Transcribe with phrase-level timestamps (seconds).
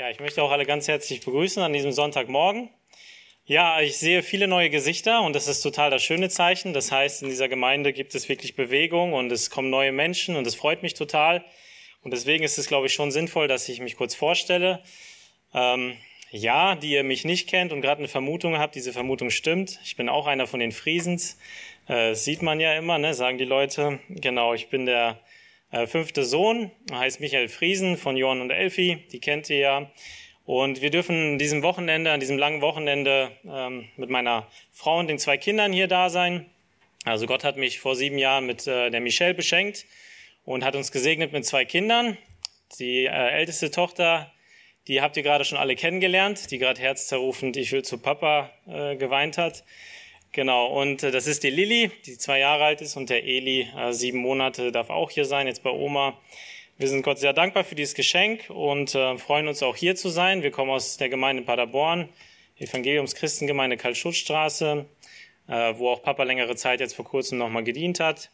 [0.00, 2.70] Ja, ich möchte auch alle ganz herzlich begrüßen an diesem Sonntagmorgen.
[3.44, 6.72] Ja, ich sehe viele neue Gesichter und das ist total das schöne Zeichen.
[6.72, 10.46] Das heißt, in dieser Gemeinde gibt es wirklich Bewegung und es kommen neue Menschen und
[10.46, 11.44] das freut mich total.
[12.00, 14.82] Und deswegen ist es, glaube ich, schon sinnvoll, dass ich mich kurz vorstelle.
[15.52, 15.98] Ähm,
[16.30, 19.80] ja, die ihr mich nicht kennt und gerade eine Vermutung habt, diese Vermutung stimmt.
[19.84, 21.36] Ich bin auch einer von den Friesens.
[21.88, 23.98] Äh, sieht man ja immer, ne, sagen die Leute.
[24.08, 25.20] Genau, ich bin der
[25.70, 25.86] äh,
[26.24, 29.90] Sohn, heißt Michael Friesen von Johann und Elfi, die kennt ihr ja.
[30.44, 35.18] Und wir dürfen diesem Wochenende, an diesem langen Wochenende ähm, mit meiner Frau und den
[35.18, 36.46] zwei Kindern hier da sein.
[37.04, 39.86] Also Gott hat mich vor sieben Jahren mit äh, der Michelle beschenkt
[40.44, 42.18] und hat uns gesegnet mit zwei Kindern.
[42.78, 44.32] Die äh, älteste Tochter,
[44.88, 48.96] die habt ihr gerade schon alle kennengelernt, die gerade herzzerrufend Ich will zu Papa äh,
[48.96, 49.64] geweint hat.
[50.32, 53.68] Genau, und äh, das ist die Lilly, die zwei Jahre alt ist, und der Eli,
[53.76, 56.16] äh, sieben Monate, darf auch hier sein, jetzt bei Oma.
[56.78, 60.08] Wir sind Gott sehr dankbar für dieses Geschenk und äh, freuen uns auch hier zu
[60.08, 60.42] sein.
[60.42, 62.08] Wir kommen aus der Gemeinde Paderborn,
[62.58, 64.86] Evangeliums Christengemeinde Karl-Schutz-Straße,
[65.48, 68.30] äh, wo auch Papa längere Zeit jetzt vor kurzem nochmal gedient hat.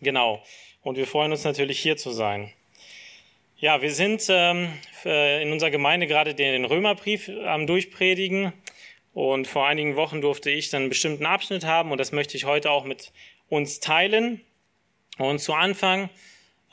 [0.00, 0.42] Genau,
[0.82, 2.52] und wir freuen uns natürlich hier zu sein.
[3.58, 4.68] Ja, wir sind ähm,
[5.04, 8.52] äh, in unserer Gemeinde gerade den Römerbrief am Durchpredigen.
[9.16, 12.44] Und vor einigen Wochen durfte ich dann einen bestimmten Abschnitt haben und das möchte ich
[12.44, 13.12] heute auch mit
[13.48, 14.42] uns teilen.
[15.16, 16.10] Und zu Anfang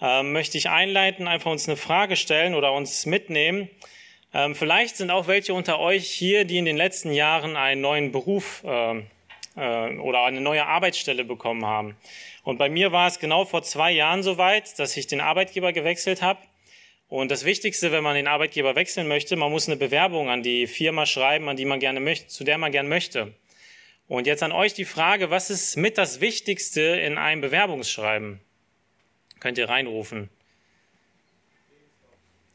[0.01, 3.69] äh, möchte ich einleiten, einfach uns eine Frage stellen oder uns mitnehmen.
[4.33, 8.11] Ähm, vielleicht sind auch welche unter euch hier, die in den letzten Jahren einen neuen
[8.11, 9.03] Beruf äh,
[9.55, 11.95] äh, oder eine neue Arbeitsstelle bekommen haben.
[12.43, 16.21] Und bei mir war es genau vor zwei Jahren soweit, dass ich den Arbeitgeber gewechselt
[16.21, 16.39] habe.
[17.13, 20.65] Und das Wichtigste, wenn man den Arbeitgeber wechseln möchte, man muss eine Bewerbung an die
[20.65, 23.35] Firma schreiben, an die man gerne möchte, zu der man gerne möchte.
[24.07, 28.39] Und jetzt an euch die Frage, was ist mit das Wichtigste in einem Bewerbungsschreiben?
[29.39, 30.31] Könnt ihr reinrufen.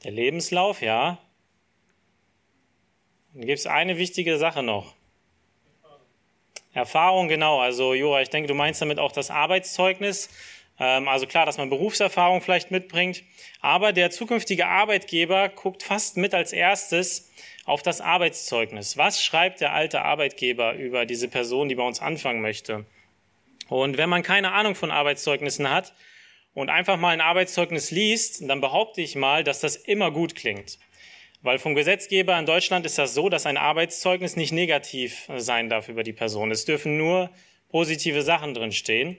[0.02, 1.18] Der Lebenslauf, ja.
[3.34, 4.96] Dann gibt es eine wichtige Sache noch.
[6.72, 7.60] Erfahrung, genau.
[7.60, 10.28] Also Jura, ich denke, du meinst damit auch das Arbeitszeugnis.
[10.78, 13.22] Ähm, also klar, dass man Berufserfahrung vielleicht mitbringt,
[13.60, 17.30] aber der zukünftige Arbeitgeber guckt fast mit als erstes
[17.64, 18.96] auf das Arbeitszeugnis.
[18.96, 22.86] Was schreibt der alte Arbeitgeber über diese Person, die bei uns anfangen möchte?
[23.68, 25.92] Und wenn man keine Ahnung von Arbeitszeugnissen hat
[26.54, 30.78] und einfach mal ein Arbeitszeugnis liest, dann behaupte ich mal, dass das immer gut klingt.
[31.42, 35.88] Weil vom Gesetzgeber in Deutschland ist das so, dass ein Arbeitszeugnis nicht negativ sein darf
[35.88, 36.50] über die Person.
[36.50, 37.30] Es dürfen nur
[37.68, 39.18] positive Sachen drin stehen.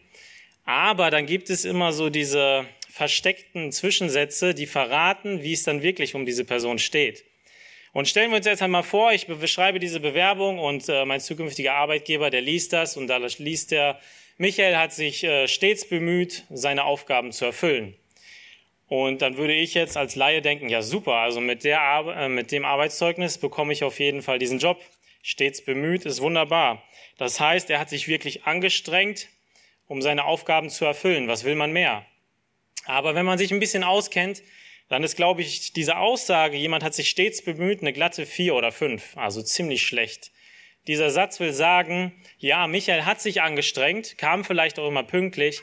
[0.69, 6.13] Aber dann gibt es immer so diese versteckten Zwischensätze, die verraten, wie es dann wirklich
[6.13, 7.25] um diese Person steht.
[7.91, 11.73] Und stellen wir uns jetzt einmal vor, ich beschreibe diese Bewerbung und äh, mein zukünftiger
[11.73, 13.99] Arbeitgeber, der liest das und da liest er,
[14.37, 17.95] Michael hat sich äh, stets bemüht, seine Aufgaben zu erfüllen.
[18.87, 21.79] Und dann würde ich jetzt als Laie denken, ja super, also mit, der,
[22.15, 24.79] äh, mit dem Arbeitszeugnis bekomme ich auf jeden Fall diesen Job.
[25.23, 26.83] Stets bemüht ist wunderbar.
[27.17, 29.29] Das heißt, er hat sich wirklich angestrengt,
[29.89, 31.27] um seine Aufgaben zu erfüllen.
[31.27, 32.05] Was will man mehr?
[32.85, 34.41] Aber wenn man sich ein bisschen auskennt,
[34.87, 38.71] dann ist, glaube ich, diese Aussage, jemand hat sich stets bemüht, eine glatte vier oder
[38.71, 40.31] fünf, also ziemlich schlecht.
[40.87, 45.61] Dieser Satz will sagen, ja, Michael hat sich angestrengt, kam vielleicht auch immer pünktlich,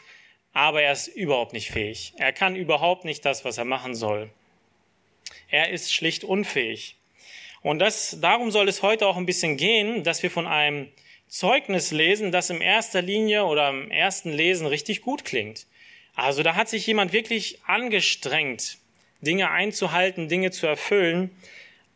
[0.53, 2.13] aber er ist überhaupt nicht fähig.
[2.17, 4.31] Er kann überhaupt nicht das, was er machen soll.
[5.49, 6.97] Er ist schlicht unfähig.
[7.63, 10.89] Und das, darum soll es heute auch ein bisschen gehen, dass wir von einem
[11.37, 15.67] Zeugnis lesen, das im erster Linie oder im ersten Lesen richtig gut klingt.
[16.15, 18.79] Also da hat sich jemand wirklich angestrengt,
[19.21, 21.31] Dinge einzuhalten, Dinge zu erfüllen,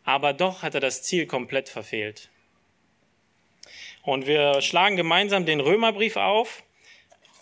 [0.04, 2.28] aber doch hat er das Ziel komplett verfehlt.
[4.02, 6.62] Und wir schlagen gemeinsam den Römerbrief auf.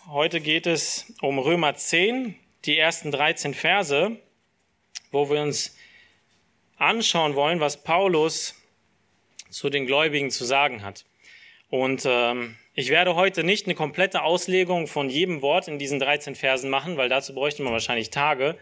[0.07, 2.33] Heute geht es um Römer 10,
[2.63, 4.15] die ersten 13 Verse,
[5.11, 5.75] wo wir uns
[6.77, 8.55] anschauen wollen, was Paulus
[9.49, 11.03] zu den Gläubigen zu sagen hat.
[11.69, 16.35] Und ähm, ich werde heute nicht eine komplette Auslegung von jedem Wort in diesen 13
[16.35, 18.57] Versen machen, weil dazu bräuchte man wahrscheinlich Tage.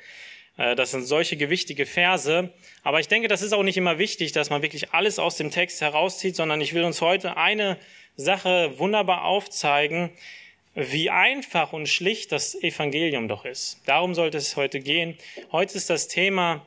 [0.58, 2.52] Äh, das sind solche gewichtige Verse.
[2.84, 5.52] Aber ich denke, das ist auch nicht immer wichtig, dass man wirklich alles aus dem
[5.52, 7.78] Text herauszieht, sondern ich will uns heute eine
[8.18, 10.10] Sache wunderbar aufzeigen,
[10.76, 13.82] wie einfach und schlicht das Evangelium doch ist.
[13.86, 15.18] Darum sollte es heute gehen.
[15.52, 16.66] Heute ist das Thema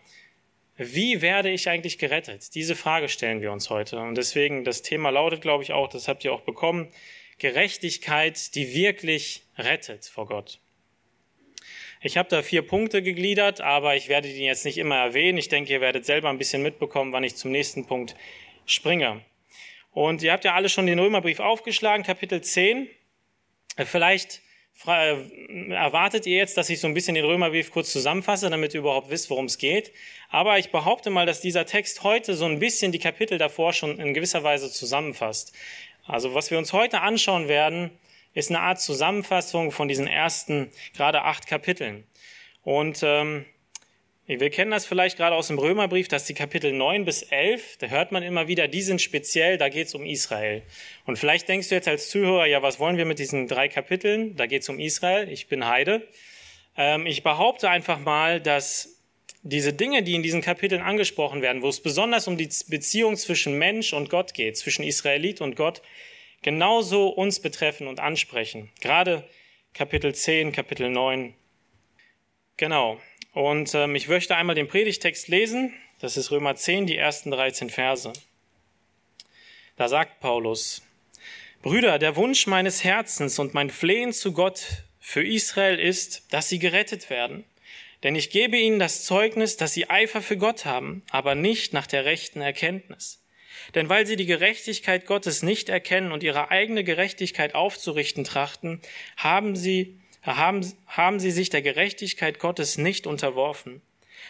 [0.82, 2.54] wie werde ich eigentlich gerettet?
[2.54, 3.98] Diese Frage stellen wir uns heute.
[3.98, 6.88] Und deswegen, das Thema lautet, glaube ich, auch, das habt ihr auch bekommen,
[7.36, 10.58] Gerechtigkeit, die wirklich rettet vor Gott.
[12.00, 15.36] Ich habe da vier Punkte gegliedert, aber ich werde die jetzt nicht immer erwähnen.
[15.36, 18.16] Ich denke, ihr werdet selber ein bisschen mitbekommen, wann ich zum nächsten Punkt
[18.64, 19.20] springe.
[19.92, 22.88] Und ihr habt ja alle schon den Römerbrief aufgeschlagen, Kapitel 10.
[23.84, 24.40] Vielleicht
[24.86, 29.10] erwartet ihr jetzt, dass ich so ein bisschen den Römerbrief kurz zusammenfasse, damit ihr überhaupt
[29.10, 29.92] wisst, worum es geht.
[30.30, 33.98] Aber ich behaupte mal, dass dieser Text heute so ein bisschen die Kapitel davor schon
[33.98, 35.52] in gewisser Weise zusammenfasst.
[36.06, 37.90] Also was wir uns heute anschauen werden,
[38.32, 42.04] ist eine Art Zusammenfassung von diesen ersten gerade acht Kapiteln.
[42.62, 43.44] Und ähm,
[44.38, 47.88] wir kennen das vielleicht gerade aus dem Römerbrief, dass die Kapitel 9 bis 11, da
[47.88, 50.62] hört man immer wieder, die sind speziell, da geht es um Israel.
[51.06, 54.36] Und vielleicht denkst du jetzt als Zuhörer, ja, was wollen wir mit diesen drei Kapiteln?
[54.36, 56.06] Da geht es um Israel, ich bin Heide.
[56.76, 59.00] Ähm, ich behaupte einfach mal, dass
[59.42, 63.58] diese Dinge, die in diesen Kapiteln angesprochen werden, wo es besonders um die Beziehung zwischen
[63.58, 65.82] Mensch und Gott geht, zwischen Israelit und Gott,
[66.42, 68.70] genauso uns betreffen und ansprechen.
[68.80, 69.24] Gerade
[69.72, 71.34] Kapitel 10, Kapitel 9.
[72.56, 73.00] Genau.
[73.32, 75.72] Und ähm, ich möchte einmal den Predigtext lesen.
[76.00, 78.12] Das ist Römer 10, die ersten 13 Verse.
[79.76, 80.82] Da sagt Paulus,
[81.62, 84.64] Brüder, der Wunsch meines Herzens und mein Flehen zu Gott
[84.98, 87.44] für Israel ist, dass sie gerettet werden.
[88.02, 91.86] Denn ich gebe ihnen das Zeugnis, dass sie Eifer für Gott haben, aber nicht nach
[91.86, 93.22] der rechten Erkenntnis.
[93.74, 98.80] Denn weil sie die Gerechtigkeit Gottes nicht erkennen und ihre eigene Gerechtigkeit aufzurichten trachten,
[99.16, 103.82] haben sie haben, haben sie sich der Gerechtigkeit Gottes nicht unterworfen.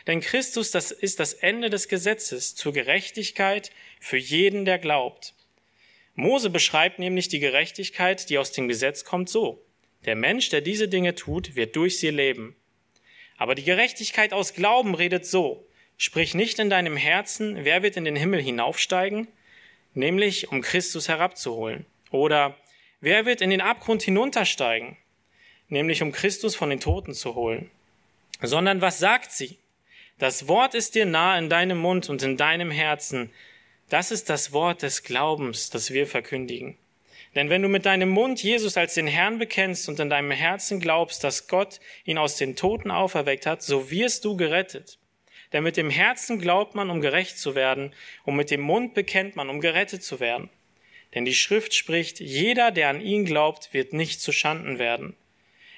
[0.06, 5.34] Denn Christus, das ist das Ende des Gesetzes zur Gerechtigkeit für jeden, der glaubt.
[6.14, 9.64] Mose beschreibt nämlich die Gerechtigkeit, die aus dem Gesetz kommt, so.
[10.04, 12.56] Der Mensch, der diese Dinge tut, wird durch sie leben.
[13.36, 15.66] Aber die Gerechtigkeit aus Glauben redet so.
[15.96, 19.28] Sprich nicht in deinem Herzen, wer wird in den Himmel hinaufsteigen?
[19.92, 21.84] Nämlich, um Christus herabzuholen.
[22.10, 22.56] Oder,
[23.00, 24.96] wer wird in den Abgrund hinuntersteigen?
[25.70, 27.70] Nämlich um Christus von den Toten zu holen.
[28.42, 29.58] Sondern was sagt sie?
[30.18, 33.30] Das Wort ist dir nah in deinem Mund und in deinem Herzen.
[33.88, 36.76] Das ist das Wort des Glaubens, das wir verkündigen.
[37.34, 40.80] Denn wenn du mit deinem Mund Jesus als den Herrn bekennst und in deinem Herzen
[40.80, 44.98] glaubst, dass Gott ihn aus den Toten auferweckt hat, so wirst du gerettet.
[45.52, 47.92] Denn mit dem Herzen glaubt man, um gerecht zu werden,
[48.24, 50.50] und mit dem Mund bekennt man, um gerettet zu werden.
[51.14, 55.16] Denn die Schrift spricht, jeder, der an ihn glaubt, wird nicht zu Schanden werden.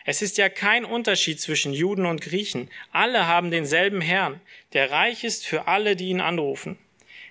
[0.04, 2.70] Es ist ja kein Unterschied zwischen Juden und Griechen.
[2.90, 4.40] Alle haben denselben Herrn,
[4.72, 6.76] der reich ist für alle, die ihn anrufen.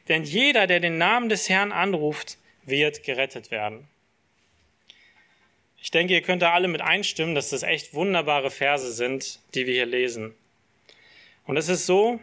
[0.08, 3.88] Denn jeder, der den Namen des Herrn anruft, wird gerettet werden.
[5.82, 9.66] Ich denke, ihr könnt da alle mit einstimmen, dass das echt wunderbare Verse sind, die
[9.66, 10.34] wir hier lesen.
[11.46, 12.20] Und es ist so,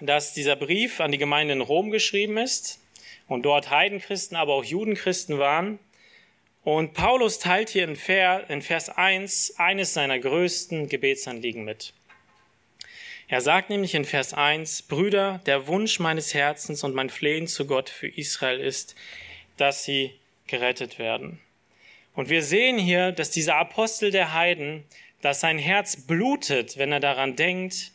[0.00, 2.80] dass dieser Brief an die Gemeinde in Rom geschrieben ist
[3.28, 5.78] und dort Heidenchristen, aber auch Judenchristen waren
[6.66, 11.92] und Paulus teilt hier in Vers 1 eines seiner größten Gebetsanliegen mit.
[13.28, 17.68] Er sagt nämlich in Vers 1, Brüder, der Wunsch meines Herzens und mein Flehen zu
[17.68, 18.96] Gott für Israel ist,
[19.56, 20.10] dass sie
[20.48, 21.38] gerettet werden.
[22.16, 24.82] Und wir sehen hier, dass dieser Apostel der Heiden,
[25.22, 27.92] dass sein Herz blutet, wenn er daran denkt,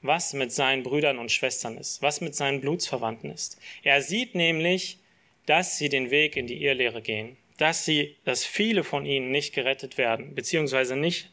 [0.00, 3.58] was mit seinen Brüdern und Schwestern ist, was mit seinen Blutsverwandten ist.
[3.82, 4.98] Er sieht nämlich,
[5.46, 9.54] dass sie den Weg in die Irrlehre gehen dass sie, dass viele von ihnen nicht
[9.54, 11.30] gerettet werden, beziehungsweise nicht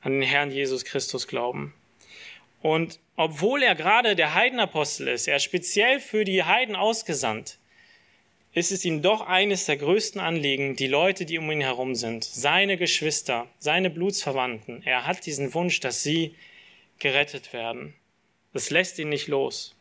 [0.00, 1.74] an den Herrn Jesus Christus glauben.
[2.62, 7.58] Und obwohl er gerade der Heidenapostel ist, er speziell für die Heiden ausgesandt,
[8.52, 12.24] ist es ihm doch eines der größten Anliegen, die Leute, die um ihn herum sind,
[12.24, 14.82] seine Geschwister, seine Blutsverwandten.
[14.82, 16.34] Er hat diesen Wunsch, dass sie
[16.98, 17.94] gerettet werden.
[18.54, 19.74] Das lässt ihn nicht los.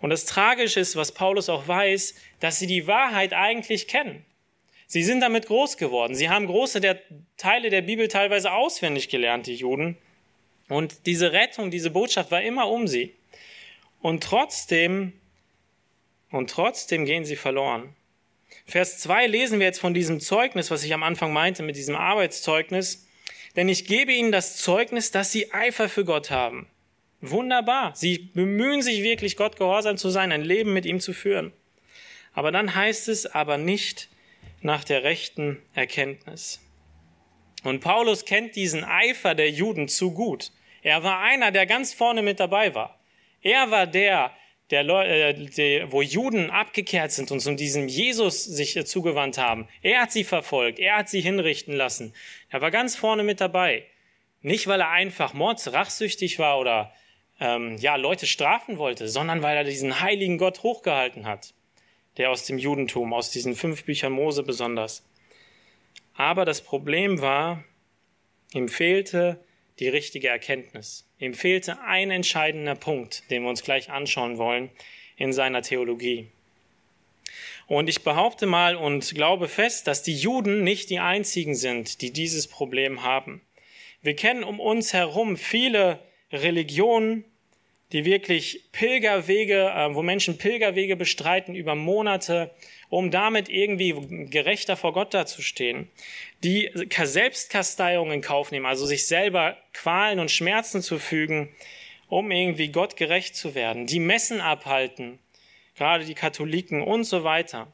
[0.00, 4.24] Und das Tragische ist, was Paulus auch weiß, dass sie die Wahrheit eigentlich kennen.
[4.90, 6.14] Sie sind damit groß geworden.
[6.14, 6.98] Sie haben große der
[7.36, 9.98] Teile der Bibel teilweise auswendig gelernt, die Juden.
[10.68, 13.14] Und diese Rettung, diese Botschaft war immer um sie.
[14.00, 15.12] Und trotzdem,
[16.30, 17.94] und trotzdem gehen sie verloren.
[18.64, 21.94] Vers 2 lesen wir jetzt von diesem Zeugnis, was ich am Anfang meinte, mit diesem
[21.94, 23.06] Arbeitszeugnis.
[23.56, 26.66] Denn ich gebe ihnen das Zeugnis, dass sie Eifer für Gott haben.
[27.20, 27.94] Wunderbar.
[27.94, 31.52] Sie bemühen sich wirklich, Gott gehorsam zu sein, ein Leben mit ihm zu führen.
[32.32, 34.08] Aber dann heißt es aber nicht,
[34.60, 36.60] nach der rechten Erkenntnis.
[37.64, 40.52] Und Paulus kennt diesen Eifer der Juden zu gut.
[40.82, 43.00] Er war einer, der ganz vorne mit dabei war.
[43.42, 44.32] Er war der,
[44.70, 49.68] der, äh, der, wo Juden abgekehrt sind und zu diesem Jesus sich zugewandt haben.
[49.82, 52.14] Er hat sie verfolgt, er hat sie hinrichten lassen.
[52.48, 53.84] Er war ganz vorne mit dabei.
[54.40, 56.92] Nicht, weil er einfach mordsrachsüchtig war oder
[57.40, 61.54] ähm, ja Leute strafen wollte, sondern weil er diesen heiligen Gott hochgehalten hat
[62.18, 65.04] der aus dem Judentum, aus diesen fünf Büchern Mose besonders.
[66.14, 67.64] Aber das Problem war,
[68.52, 69.42] ihm fehlte
[69.78, 71.08] die richtige Erkenntnis.
[71.18, 74.70] Ihm fehlte ein entscheidender Punkt, den wir uns gleich anschauen wollen
[75.16, 76.28] in seiner Theologie.
[77.68, 82.12] Und ich behaupte mal und glaube fest, dass die Juden nicht die einzigen sind, die
[82.12, 83.42] dieses Problem haben.
[84.02, 86.00] Wir kennen um uns herum viele
[86.32, 87.24] Religionen,
[87.92, 92.50] die wirklich Pilgerwege, äh, wo Menschen Pilgerwege bestreiten über Monate,
[92.90, 95.88] um damit irgendwie gerechter vor Gott dazustehen,
[96.44, 101.50] die Selbstkasteiung in Kauf nehmen, also sich selber Qualen und Schmerzen zu fügen,
[102.08, 105.18] um irgendwie Gott gerecht zu werden, die Messen abhalten,
[105.76, 107.72] gerade die Katholiken und so weiter.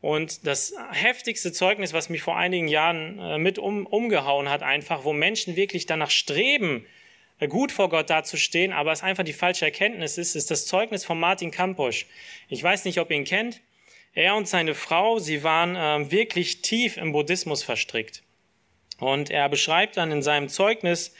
[0.00, 5.04] Und das heftigste Zeugnis, was mich vor einigen Jahren äh, mit um, umgehauen hat, einfach,
[5.04, 6.86] wo Menschen wirklich danach streben,
[7.46, 11.20] gut vor Gott dazustehen, aber es einfach die falsche Erkenntnis ist, ist das Zeugnis von
[11.20, 12.06] Martin Kampusch.
[12.48, 13.60] Ich weiß nicht, ob ihr ihn kennt.
[14.14, 18.24] Er und seine Frau, sie waren äh, wirklich tief im Buddhismus verstrickt.
[18.98, 21.14] Und er beschreibt dann in seinem Zeugnis,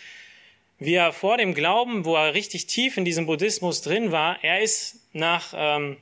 [0.79, 4.61] wie er vor dem Glauben, wo er richtig tief in diesem Buddhismus drin war, er
[4.61, 5.97] ist nach, ähm,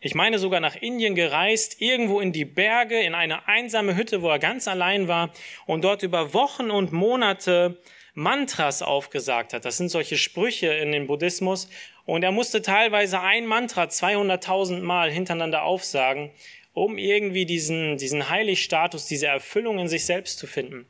[0.00, 4.28] ich meine sogar nach Indien gereist, irgendwo in die Berge, in eine einsame Hütte, wo
[4.28, 5.32] er ganz allein war
[5.66, 7.78] und dort über Wochen und Monate
[8.14, 9.64] Mantras aufgesagt hat.
[9.64, 11.68] Das sind solche Sprüche in dem Buddhismus.
[12.06, 16.30] Und er musste teilweise ein Mantra 200.000 Mal hintereinander aufsagen,
[16.72, 20.86] um irgendwie diesen, diesen Heiligstatus, diese Erfüllung in sich selbst zu finden.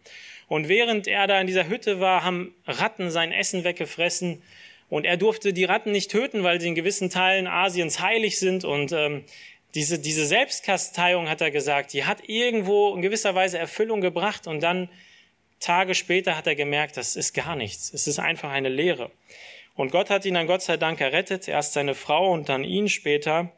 [0.49, 4.43] Und während er da in dieser Hütte war, haben Ratten sein Essen weggefressen.
[4.89, 8.65] Und er durfte die Ratten nicht töten, weil sie in gewissen Teilen Asiens heilig sind.
[8.65, 9.25] Und ähm,
[9.75, 14.49] diese, diese Selbstkasteiung, hat er gesagt, die hat irgendwo in gewisser Weise Erfüllung gebracht.
[14.49, 14.89] Und dann
[15.61, 17.93] Tage später hat er gemerkt, das ist gar nichts.
[17.93, 19.11] Es ist einfach eine Lehre.
[19.75, 22.89] Und Gott hat ihn dann Gott sei Dank errettet, erst seine Frau und dann ihn
[22.89, 23.53] später.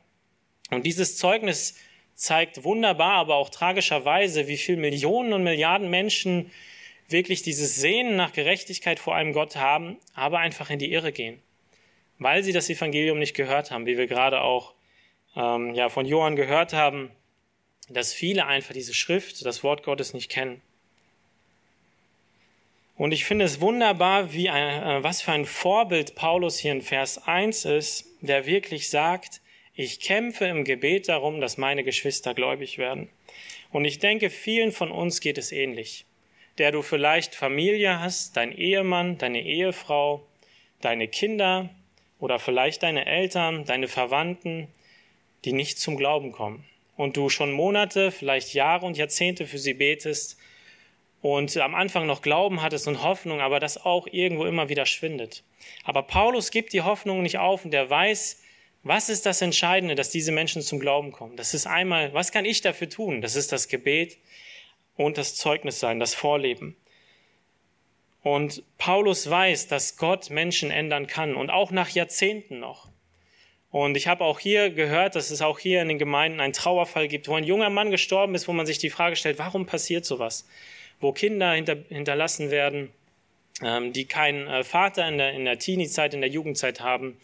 [0.70, 1.76] Und dieses Zeugnis
[2.14, 6.50] zeigt wunderbar, aber auch tragischerweise, wie viel Millionen und Milliarden Menschen
[7.08, 11.40] wirklich dieses Sehnen nach Gerechtigkeit vor einem Gott haben, aber einfach in die Irre gehen,
[12.18, 14.74] weil sie das Evangelium nicht gehört haben, wie wir gerade auch
[15.36, 17.10] ähm, ja, von Johann gehört haben,
[17.88, 20.62] dass viele einfach diese Schrift, das Wort Gottes nicht kennen.
[23.02, 26.82] Und ich finde es wunderbar, wie ein, äh, was für ein Vorbild Paulus hier in
[26.82, 29.40] Vers 1 ist, der wirklich sagt,
[29.74, 33.08] ich kämpfe im Gebet darum, dass meine Geschwister gläubig werden.
[33.72, 36.06] Und ich denke, vielen von uns geht es ähnlich
[36.58, 40.26] der du vielleicht Familie hast, dein Ehemann, deine Ehefrau,
[40.80, 41.70] deine Kinder
[42.18, 44.68] oder vielleicht deine Eltern, deine Verwandten,
[45.44, 46.64] die nicht zum Glauben kommen.
[46.96, 50.36] Und du schon Monate, vielleicht Jahre und Jahrzehnte für sie betest
[51.22, 55.42] und am Anfang noch Glauben hattest und Hoffnung, aber das auch irgendwo immer wieder schwindet.
[55.84, 58.42] Aber Paulus gibt die Hoffnung nicht auf und er weiß,
[58.82, 61.36] was ist das Entscheidende, dass diese Menschen zum Glauben kommen?
[61.36, 63.22] Das ist einmal, was kann ich dafür tun?
[63.22, 64.18] Das ist das Gebet,
[64.96, 66.76] und das Zeugnis sein, das Vorleben.
[68.22, 72.88] Und Paulus weiß, dass Gott Menschen ändern kann und auch nach Jahrzehnten noch.
[73.70, 77.08] Und ich habe auch hier gehört, dass es auch hier in den Gemeinden einen Trauerfall
[77.08, 80.04] gibt, wo ein junger Mann gestorben ist, wo man sich die Frage stellt, warum passiert
[80.04, 80.46] sowas?
[81.02, 82.90] Wo Kinder hinter, hinterlassen werden,
[83.62, 87.18] ähm, die keinen äh, Vater in der, in der Teenie-Zeit, in der Jugendzeit haben.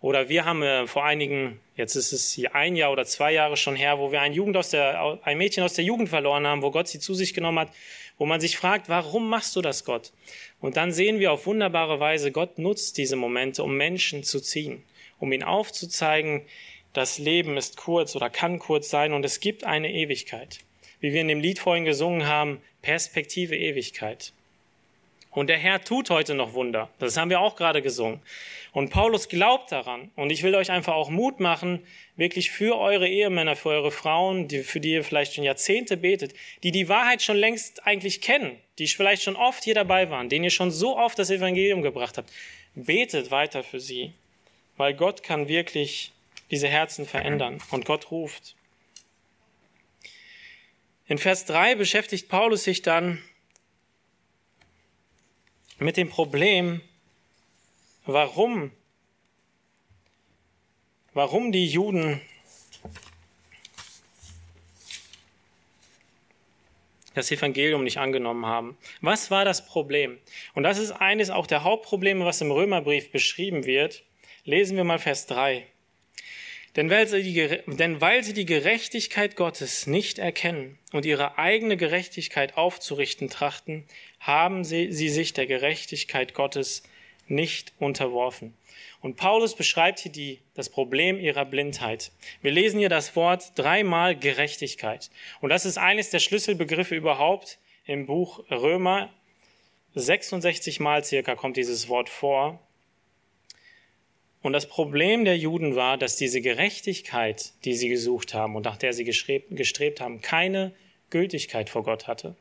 [0.00, 3.56] Oder wir haben äh, vor einigen, jetzt ist es hier ein Jahr oder zwei Jahre
[3.56, 6.62] schon her, wo wir ein, Jugend aus der, ein Mädchen aus der Jugend verloren haben,
[6.62, 7.72] wo Gott sie zu sich genommen hat,
[8.18, 10.12] wo man sich fragt, warum machst du das, Gott?
[10.60, 14.82] Und dann sehen wir auf wunderbare Weise, Gott nutzt diese Momente, um Menschen zu ziehen,
[15.18, 16.42] um ihnen aufzuzeigen,
[16.92, 20.58] das Leben ist kurz oder kann kurz sein und es gibt eine Ewigkeit.
[21.00, 24.32] Wie wir in dem Lied vorhin gesungen haben, Perspektive Ewigkeit.
[25.32, 26.90] Und der Herr tut heute noch Wunder.
[26.98, 28.20] Das haben wir auch gerade gesungen.
[28.72, 30.10] Und Paulus glaubt daran.
[30.14, 31.86] Und ich will euch einfach auch Mut machen,
[32.16, 36.34] wirklich für eure Ehemänner, für eure Frauen, die, für die ihr vielleicht schon Jahrzehnte betet,
[36.62, 40.44] die die Wahrheit schon längst eigentlich kennen, die vielleicht schon oft hier dabei waren, denen
[40.44, 42.30] ihr schon so oft das Evangelium gebracht habt.
[42.74, 44.12] Betet weiter für sie,
[44.76, 46.12] weil Gott kann wirklich
[46.50, 48.54] diese Herzen verändern und Gott ruft.
[51.12, 53.22] In Vers 3 beschäftigt Paulus sich dann
[55.78, 56.80] mit dem Problem,
[58.06, 58.72] warum,
[61.12, 62.22] warum die Juden
[67.12, 68.78] das Evangelium nicht angenommen haben.
[69.02, 70.18] Was war das Problem?
[70.54, 74.02] Und das ist eines auch der Hauptprobleme, was im Römerbrief beschrieben wird.
[74.46, 75.66] Lesen wir mal Vers 3.
[76.76, 81.76] Denn weil, sie die, denn weil sie die Gerechtigkeit Gottes nicht erkennen und ihre eigene
[81.76, 83.84] Gerechtigkeit aufzurichten trachten,
[84.20, 86.82] haben sie, sie sich der Gerechtigkeit Gottes
[87.28, 88.54] nicht unterworfen.
[89.00, 92.12] Und Paulus beschreibt hier die, das Problem ihrer Blindheit.
[92.40, 95.10] Wir lesen hier das Wort dreimal Gerechtigkeit.
[95.40, 99.12] Und das ist eines der Schlüsselbegriffe überhaupt im Buch Römer.
[99.94, 102.60] 66 Mal circa kommt dieses Wort vor.
[104.42, 108.76] Und das Problem der Juden war, dass diese Gerechtigkeit, die sie gesucht haben und nach
[108.76, 110.72] der sie gestrebt haben, keine
[111.10, 112.34] Gültigkeit vor Gott hatte.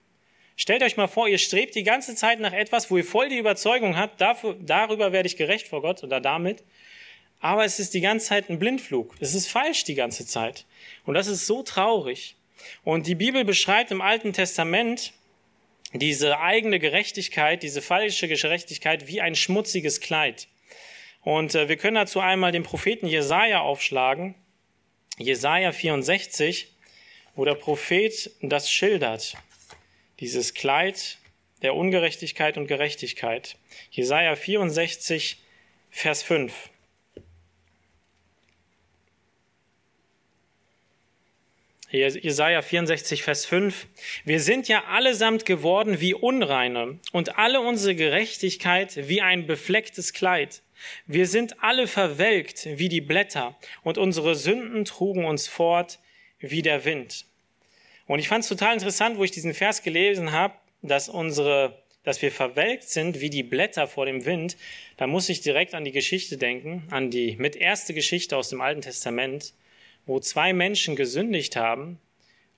[0.57, 3.37] Stellt euch mal vor, ihr strebt die ganze Zeit nach etwas, wo ihr voll die
[3.37, 6.63] Überzeugung habt, dafür, darüber werde ich gerecht vor Gott oder damit.
[7.39, 9.15] Aber es ist die ganze Zeit ein Blindflug.
[9.19, 10.65] Es ist falsch die ganze Zeit.
[11.05, 12.35] Und das ist so traurig.
[12.83, 15.13] Und die Bibel beschreibt im Alten Testament
[15.93, 20.47] diese eigene Gerechtigkeit, diese falsche Gerechtigkeit wie ein schmutziges Kleid.
[21.21, 24.35] Und äh, wir können dazu einmal den Propheten Jesaja aufschlagen.
[25.17, 26.73] Jesaja 64,
[27.35, 29.35] wo der Prophet das schildert.
[30.19, 31.17] Dieses Kleid
[31.61, 33.57] der Ungerechtigkeit und Gerechtigkeit.
[33.91, 35.37] Jesaja 64,
[35.91, 36.70] Vers 5.
[41.91, 43.87] Jesaja 64, Vers 5.
[44.23, 50.61] Wir sind ja allesamt geworden wie Unreine und alle unsere Gerechtigkeit wie ein beflecktes Kleid.
[51.05, 55.99] Wir sind alle verwelkt wie die Blätter und unsere Sünden trugen uns fort
[56.39, 57.25] wie der Wind.
[58.07, 62.21] Und ich fand es total interessant, wo ich diesen Vers gelesen habe, dass unsere, dass
[62.21, 64.55] wir verwelkt sind wie die Blätter vor dem Wind.
[64.95, 68.61] Da muss ich direkt an die Geschichte denken, an die mit erste Geschichte aus dem
[68.61, 69.53] Alten Testament,
[70.05, 71.99] wo zwei Menschen gesündigt haben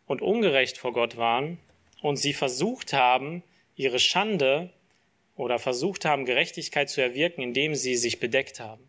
[0.05, 1.57] und ungerecht vor Gott waren
[2.01, 3.43] und sie versucht haben,
[3.75, 4.71] ihre Schande
[5.35, 8.87] oder versucht haben, Gerechtigkeit zu erwirken, indem sie sich bedeckt haben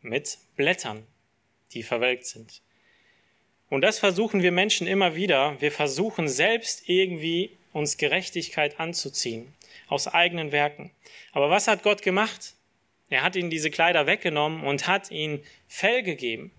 [0.00, 1.06] mit Blättern,
[1.72, 2.62] die verwelkt sind.
[3.68, 5.60] Und das versuchen wir Menschen immer wieder.
[5.60, 9.54] Wir versuchen selbst irgendwie uns Gerechtigkeit anzuziehen
[9.88, 10.90] aus eigenen Werken.
[11.32, 12.54] Aber was hat Gott gemacht?
[13.08, 16.50] Er hat ihnen diese Kleider weggenommen und hat ihnen Fell gegeben.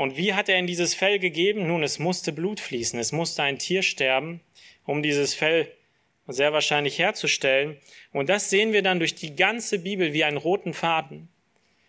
[0.00, 1.66] Und wie hat er ihnen dieses Fell gegeben?
[1.66, 4.40] Nun, es musste Blut fließen, es musste ein Tier sterben,
[4.86, 5.70] um dieses Fell
[6.26, 7.76] sehr wahrscheinlich herzustellen.
[8.10, 11.28] Und das sehen wir dann durch die ganze Bibel wie einen roten Faden.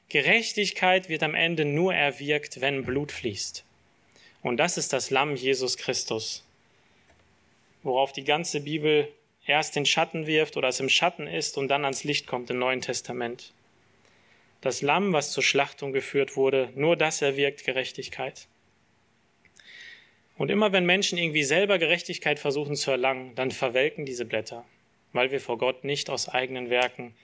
[0.09, 3.63] Gerechtigkeit wird am Ende nur erwirkt, wenn Blut fließt.
[4.41, 6.45] Und das ist das Lamm Jesus Christus,
[7.81, 9.07] worauf die ganze Bibel
[9.45, 12.59] erst den Schatten wirft oder es im Schatten ist und dann ans Licht kommt im
[12.59, 13.53] Neuen Testament.
[14.61, 18.47] Das Lamm, was zur Schlachtung geführt wurde, nur das erwirkt Gerechtigkeit.
[20.37, 24.65] Und immer wenn Menschen irgendwie selber Gerechtigkeit versuchen zu erlangen, dann verwelken diese Blätter,
[25.13, 27.15] weil wir vor Gott nicht aus eigenen Werken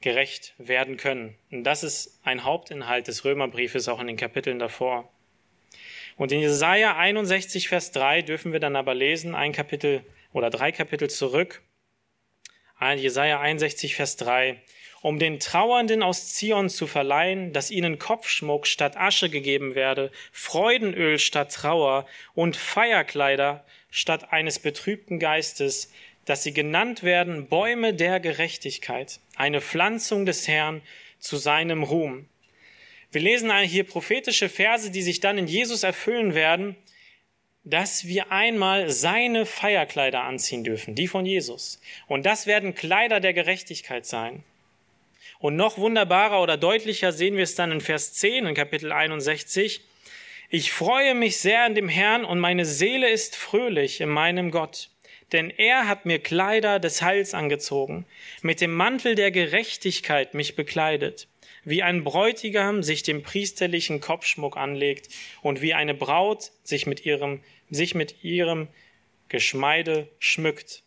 [0.00, 1.34] gerecht werden können.
[1.50, 5.10] Und das ist ein Hauptinhalt des Römerbriefes auch in den Kapiteln davor.
[6.16, 10.72] Und in Jesaja 61, Vers 3 dürfen wir dann aber lesen, ein Kapitel oder drei
[10.72, 11.62] Kapitel zurück.
[12.80, 14.60] Jesaja 61, Vers 3
[15.00, 21.18] um den Trauernden aus Zion zu verleihen, dass ihnen Kopfschmuck statt Asche gegeben werde, Freudenöl
[21.18, 25.92] statt Trauer und Feierkleider statt eines betrübten Geistes,
[26.24, 30.82] dass sie genannt werden Bäume der Gerechtigkeit, eine Pflanzung des Herrn
[31.18, 32.28] zu seinem Ruhm.
[33.10, 36.76] Wir lesen hier prophetische Verse, die sich dann in Jesus erfüllen werden,
[37.64, 41.80] dass wir einmal seine Feierkleider anziehen dürfen, die von Jesus.
[42.06, 44.44] Und das werden Kleider der Gerechtigkeit sein.
[45.38, 49.82] Und noch wunderbarer oder deutlicher sehen wir es dann in Vers 10 in Kapitel 61.
[50.50, 54.90] Ich freue mich sehr an dem Herrn und meine Seele ist fröhlich in meinem Gott.
[55.32, 58.06] Denn er hat mir Kleider des Heils angezogen,
[58.42, 61.28] mit dem Mantel der Gerechtigkeit mich bekleidet,
[61.64, 65.08] wie ein Bräutigam sich dem priesterlichen Kopfschmuck anlegt
[65.42, 68.68] und wie eine Braut sich mit ihrem, sich mit ihrem
[69.28, 70.82] Geschmeide schmückt.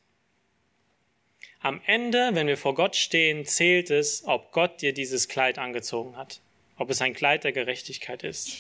[1.64, 6.18] Am Ende, wenn wir vor Gott stehen, zählt es, ob Gott dir dieses Kleid angezogen
[6.18, 6.42] hat,
[6.78, 8.58] ob es ein Kleid der Gerechtigkeit ist,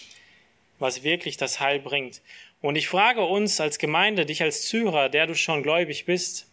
[0.77, 2.21] was wirklich das Heil bringt.
[2.61, 6.45] Und ich frage uns als Gemeinde, dich als Zyrer, der du schon gläubig bist,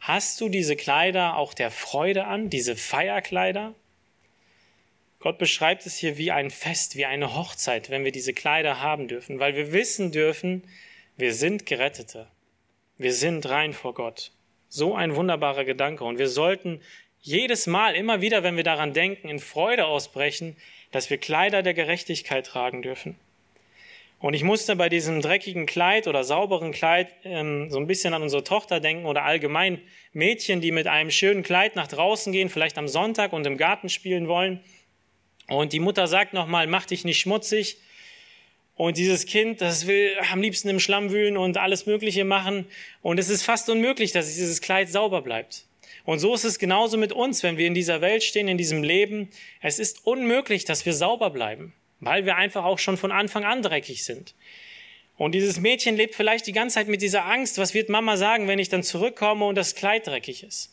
[0.00, 3.74] hast du diese Kleider auch der Freude an, diese Feierkleider?
[5.20, 9.08] Gott beschreibt es hier wie ein Fest, wie eine Hochzeit, wenn wir diese Kleider haben
[9.08, 10.64] dürfen, weil wir wissen dürfen,
[11.16, 12.28] wir sind Gerettete.
[12.98, 14.32] Wir sind rein vor Gott.
[14.68, 16.04] So ein wunderbarer Gedanke.
[16.04, 16.80] Und wir sollten
[17.20, 20.56] jedes Mal, immer wieder, wenn wir daran denken, in Freude ausbrechen,
[20.92, 23.16] dass wir Kleider der Gerechtigkeit tragen dürfen.
[24.20, 28.22] Und ich musste bei diesem dreckigen Kleid oder sauberen Kleid ähm, so ein bisschen an
[28.22, 29.80] unsere Tochter denken oder allgemein
[30.12, 33.88] Mädchen, die mit einem schönen Kleid nach draußen gehen, vielleicht am Sonntag und im Garten
[33.88, 34.60] spielen wollen.
[35.46, 37.78] Und die Mutter sagt nochmal, mach dich nicht schmutzig.
[38.78, 42.64] Und dieses Kind, das will am liebsten im Schlamm wühlen und alles Mögliche machen.
[43.02, 45.64] Und es ist fast unmöglich, dass dieses Kleid sauber bleibt.
[46.04, 48.84] Und so ist es genauso mit uns, wenn wir in dieser Welt stehen, in diesem
[48.84, 49.30] Leben.
[49.60, 53.62] Es ist unmöglich, dass wir sauber bleiben, weil wir einfach auch schon von Anfang an
[53.62, 54.36] dreckig sind.
[55.16, 58.46] Und dieses Mädchen lebt vielleicht die ganze Zeit mit dieser Angst, was wird Mama sagen,
[58.46, 60.72] wenn ich dann zurückkomme und das Kleid dreckig ist.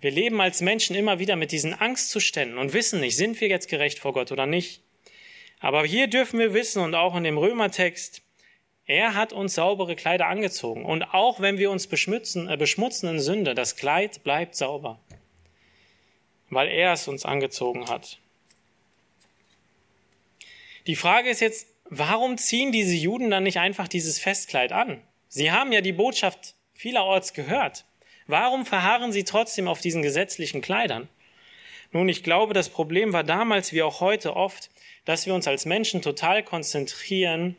[0.00, 3.68] Wir leben als Menschen immer wieder mit diesen Angstzuständen und wissen nicht, sind wir jetzt
[3.68, 4.80] gerecht vor Gott oder nicht.
[5.60, 8.22] Aber hier dürfen wir wissen und auch in dem Römertext,
[8.86, 10.84] er hat uns saubere Kleider angezogen.
[10.84, 14.98] Und auch wenn wir uns beschmutzen, äh, beschmutzen in Sünde, das Kleid bleibt sauber,
[16.48, 18.18] weil er es uns angezogen hat.
[20.86, 25.02] Die Frage ist jetzt, warum ziehen diese Juden dann nicht einfach dieses Festkleid an?
[25.28, 27.84] Sie haben ja die Botschaft vielerorts gehört.
[28.26, 31.08] Warum verharren sie trotzdem auf diesen gesetzlichen Kleidern?
[31.92, 34.70] Nun, ich glaube, das Problem war damals wie auch heute oft,
[35.04, 37.56] dass wir uns als Menschen total konzentrieren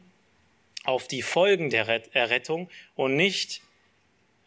[0.83, 3.61] auf die Folgen der Errettung und nicht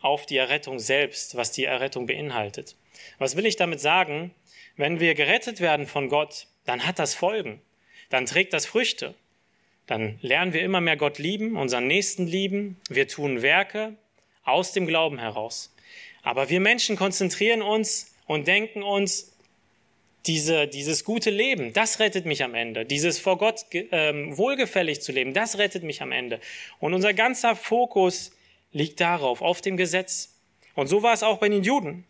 [0.00, 2.76] auf die Errettung selbst, was die Errettung beinhaltet.
[3.18, 4.34] Was will ich damit sagen?
[4.76, 7.60] Wenn wir gerettet werden von Gott, dann hat das Folgen,
[8.10, 9.14] dann trägt das Früchte.
[9.86, 13.94] Dann lernen wir immer mehr Gott lieben, unseren Nächsten lieben, wir tun Werke
[14.42, 15.74] aus dem Glauben heraus.
[16.22, 19.33] Aber wir Menschen konzentrieren uns und denken uns,
[20.26, 22.84] diese, dieses gute Leben, das rettet mich am Ende.
[22.84, 26.40] Dieses vor Gott ähm, wohlgefällig zu leben, das rettet mich am Ende.
[26.80, 28.32] Und unser ganzer Fokus
[28.72, 30.40] liegt darauf, auf dem Gesetz.
[30.74, 32.04] Und so war es auch bei den Juden.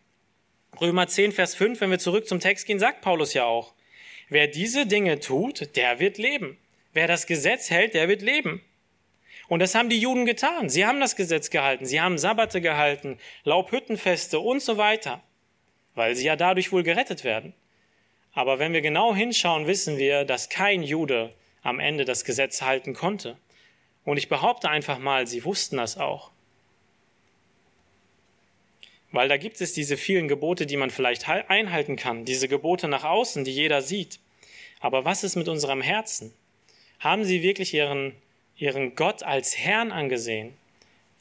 [0.81, 3.75] Römer 10, Vers 5, wenn wir zurück zum Text gehen, sagt Paulus ja auch,
[4.29, 6.59] wer diese Dinge tut, der wird leben.
[6.93, 8.63] Wer das Gesetz hält, der wird leben.
[9.49, 10.69] Und das haben die Juden getan.
[10.69, 11.85] Sie haben das Gesetz gehalten.
[11.85, 15.23] Sie haben Sabbate gehalten, Laubhüttenfeste und so weiter,
[15.95, 17.53] weil sie ja dadurch wohl gerettet werden.
[18.35, 22.93] Aber wenn wir genau hinschauen, wissen wir, dass kein Jude am Ende das Gesetz halten
[22.93, 23.39] konnte.
[24.05, 26.31] Und ich behaupte einfach mal, sie wussten das auch.
[29.13, 33.05] Weil da gibt es diese vielen Gebote, die man vielleicht einhalten kann, diese Gebote nach
[33.05, 34.19] außen, die jeder sieht.
[34.81, 36.35] Aber was ist mit unserem Herzen?
[36.99, 38.17] Haben sie wirklich ihren,
[38.57, 40.55] ihren Gott als Herrn angesehen,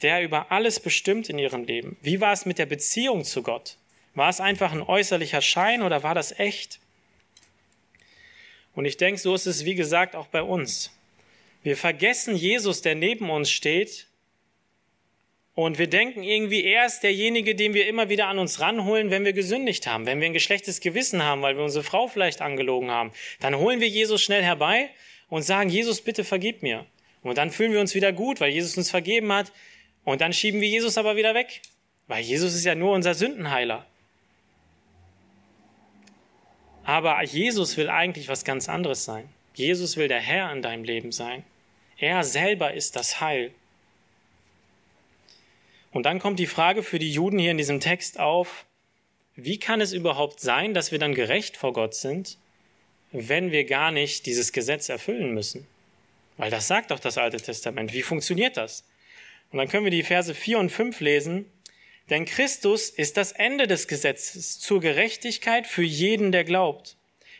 [0.02, 1.96] der über alles bestimmt in ihrem Leben?
[2.02, 3.78] Wie war es mit der Beziehung zu Gott?
[4.14, 6.80] War es einfach ein äußerlicher Schein oder war das echt?
[8.74, 10.90] Und ich denke, so ist es, wie gesagt, auch bei uns.
[11.62, 14.06] Wir vergessen Jesus, der neben uns steht,
[15.54, 19.24] und wir denken irgendwie, er ist derjenige, den wir immer wieder an uns ranholen, wenn
[19.24, 22.90] wir gesündigt haben, wenn wir ein geschlechtes Gewissen haben, weil wir unsere Frau vielleicht angelogen
[22.90, 23.12] haben.
[23.38, 24.90] Dann holen wir Jesus schnell herbei
[25.28, 26.86] und sagen, Jesus, bitte vergib mir.
[27.22, 29.52] Und dann fühlen wir uns wieder gut, weil Jesus uns vergeben hat.
[30.04, 31.62] Und dann schieben wir Jesus aber wieder weg,
[32.08, 33.86] weil Jesus ist ja nur unser Sündenheiler.
[36.84, 39.28] Aber Jesus will eigentlich was ganz anderes sein.
[39.54, 41.44] Jesus will der Herr in deinem Leben sein.
[41.98, 43.52] Er selber ist das Heil.
[45.92, 48.66] Und dann kommt die Frage für die Juden hier in diesem Text auf,
[49.36, 52.36] wie kann es überhaupt sein, dass wir dann gerecht vor Gott sind,
[53.12, 55.66] wenn wir gar nicht dieses Gesetz erfüllen müssen?
[56.36, 57.92] Weil das sagt doch das Alte Testament.
[57.92, 58.84] Wie funktioniert das?
[59.50, 61.46] Und dann können wir die Verse 4 und 5 lesen.
[62.10, 66.96] Denn Christus ist das Ende des Gesetzes zur Gerechtigkeit für jeden, der glaubt.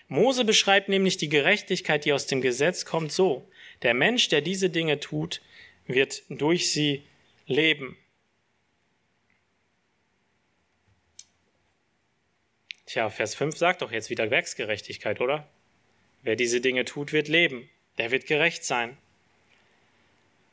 [0.09, 3.49] Mose beschreibt nämlich die Gerechtigkeit, die aus dem Gesetz kommt, so.
[3.83, 5.43] Der Mensch, der diese Dinge tut,
[5.87, 7.03] wird durch sie
[7.47, 7.97] leben.
[12.87, 15.49] Tja, Vers 5 sagt doch jetzt wieder Werksgerechtigkeit, oder?
[16.23, 17.69] Wer diese Dinge tut, wird leben.
[17.99, 18.97] Der wird gerecht sein.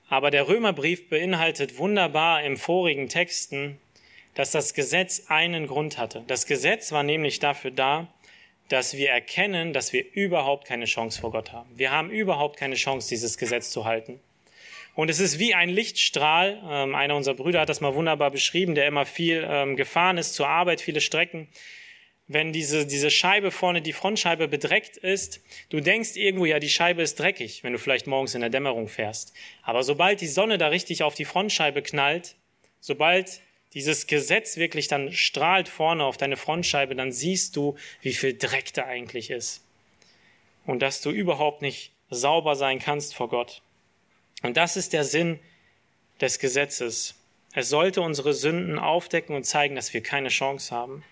[0.10, 3.80] Aber der Römerbrief beinhaltet wunderbar im vorigen Texten
[4.36, 6.24] dass das Gesetz einen Grund hatte.
[6.28, 8.08] Das Gesetz war nämlich dafür da,
[8.70, 11.70] dass wir erkennen, dass wir überhaupt keine Chance vor Gott haben.
[11.76, 14.20] Wir haben überhaupt keine Chance, dieses Gesetz zu halten.
[14.94, 16.62] Und es ist wie ein Lichtstrahl.
[16.70, 20.34] Ähm, einer unserer Brüder hat das mal wunderbar beschrieben, der immer viel ähm, gefahren ist
[20.34, 21.48] zur Arbeit, viele Strecken.
[22.28, 27.02] Wenn diese, diese Scheibe vorne, die Frontscheibe bedreckt ist, du denkst irgendwo, ja, die Scheibe
[27.02, 29.34] ist dreckig, wenn du vielleicht morgens in der Dämmerung fährst.
[29.63, 32.36] Aber sobald die Sonne da richtig auf die Frontscheibe knallt,
[32.80, 33.41] sobald
[33.74, 38.74] dieses Gesetz wirklich dann strahlt vorne auf deine Frontscheibe, dann siehst du, wie viel Dreck
[38.74, 39.64] da eigentlich ist.
[40.66, 43.62] Und dass du überhaupt nicht sauber sein kannst vor Gott.
[44.44, 45.40] Und das ist der Sinn
[46.20, 47.16] des Gesetzes.
[47.54, 51.04] Es sollte unsere Sünden aufdecken und zeigen, dass wir keine Chance haben.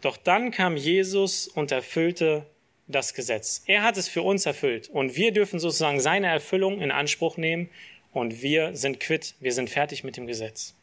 [0.00, 2.46] Doch dann kam Jesus und erfüllte
[2.88, 3.62] das Gesetz.
[3.66, 7.68] Er hat es für uns erfüllt und wir dürfen sozusagen seine Erfüllung in Anspruch nehmen
[8.12, 10.74] und wir sind quitt, wir sind fertig mit dem Gesetz.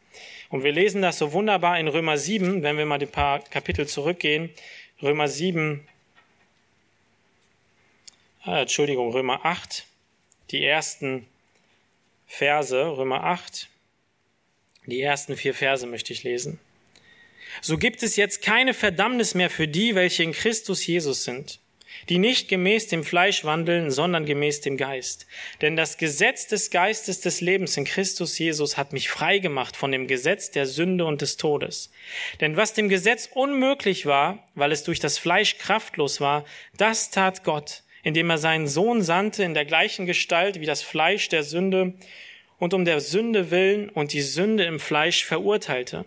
[0.50, 3.88] Und wir lesen das so wunderbar in Römer 7, wenn wir mal ein paar Kapitel
[3.88, 4.50] zurückgehen.
[5.02, 5.88] Römer 7,
[8.46, 9.86] äh, Entschuldigung, Römer 8,
[10.52, 11.28] die ersten
[12.26, 13.70] Verse, Römer 8,
[14.86, 16.60] die ersten vier Verse möchte ich lesen.
[17.62, 21.60] So gibt es jetzt keine Verdammnis mehr für die, welche in Christus Jesus sind.
[22.10, 25.28] Die nicht gemäß dem Fleisch wandeln, sondern gemäß dem Geist.
[25.62, 29.92] Denn das Gesetz des Geistes des Lebens in Christus Jesus hat mich frei gemacht von
[29.92, 31.92] dem Gesetz der Sünde und des Todes.
[32.42, 36.46] Denn was dem Gesetz unmöglich war, weil es durch das Fleisch kraftlos war,
[36.78, 41.30] das tat Gott, indem er seinen Sohn sandte in der gleichen Gestalt wie das Fleisch
[41.30, 41.94] der Sünde
[42.60, 46.06] und um der Sünde willen und die Sünde im Fleisch verurteilte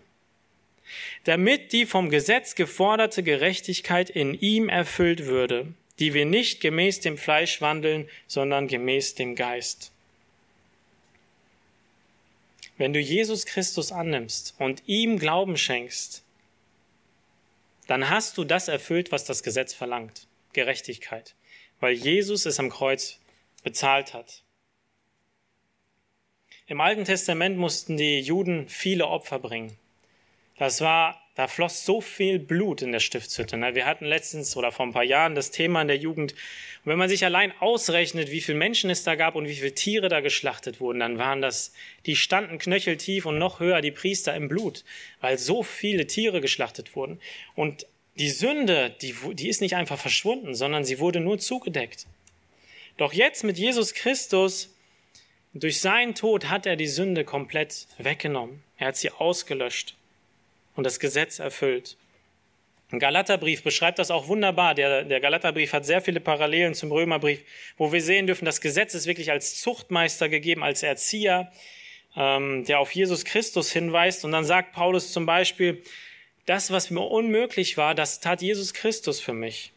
[1.24, 7.18] damit die vom Gesetz geforderte Gerechtigkeit in ihm erfüllt würde, die wir nicht gemäß dem
[7.18, 9.92] Fleisch wandeln, sondern gemäß dem Geist.
[12.78, 16.24] Wenn du Jesus Christus annimmst und ihm Glauben schenkst,
[17.86, 21.34] dann hast du das erfüllt, was das Gesetz verlangt, Gerechtigkeit,
[21.80, 23.18] weil Jesus es am Kreuz
[23.62, 24.42] bezahlt hat.
[26.68, 29.76] Im Alten Testament mussten die Juden viele Opfer bringen.
[30.56, 33.56] Das war, da floss so viel Blut in der Stiftshütte.
[33.56, 33.74] Ne?
[33.74, 36.32] Wir hatten letztens oder vor ein paar Jahren das Thema in der Jugend.
[36.32, 39.74] Und wenn man sich allein ausrechnet, wie viele Menschen es da gab und wie viele
[39.74, 41.72] Tiere da geschlachtet wurden, dann waren das,
[42.06, 44.84] die standen knöcheltief und noch höher die Priester im Blut,
[45.20, 47.20] weil so viele Tiere geschlachtet wurden.
[47.54, 52.06] Und die Sünde, die, die ist nicht einfach verschwunden, sondern sie wurde nur zugedeckt.
[52.96, 54.74] Doch jetzt mit Jesus Christus,
[55.54, 58.62] durch seinen Tod hat er die Sünde komplett weggenommen.
[58.76, 59.94] Er hat sie ausgelöscht
[60.80, 61.98] und das Gesetz erfüllt.
[62.90, 64.74] Ein Galaterbrief beschreibt das auch wunderbar.
[64.74, 67.44] Der, der Galaterbrief hat sehr viele Parallelen zum Römerbrief,
[67.76, 71.52] wo wir sehen dürfen, das Gesetz ist wirklich als Zuchtmeister gegeben, als Erzieher,
[72.16, 74.24] ähm, der auf Jesus Christus hinweist.
[74.24, 75.82] Und dann sagt Paulus zum Beispiel,
[76.46, 79.72] das, was mir unmöglich war, das tat Jesus Christus für mich.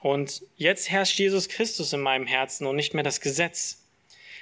[0.00, 3.84] Und jetzt herrscht Jesus Christus in meinem Herzen und nicht mehr das Gesetz.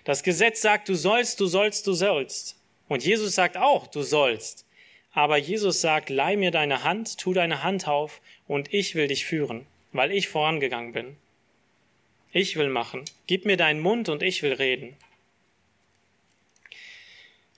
[0.05, 2.57] Das Gesetz sagt, du sollst, du sollst, du sollst.
[2.88, 4.66] Und Jesus sagt auch, du sollst.
[5.12, 9.24] Aber Jesus sagt, leih mir deine Hand, tu deine Hand auf und ich will dich
[9.24, 11.16] führen, weil ich vorangegangen bin.
[12.32, 13.04] Ich will machen.
[13.28, 14.96] Gib mir deinen Mund und ich will reden.